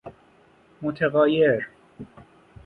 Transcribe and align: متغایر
متغایر 0.81 1.67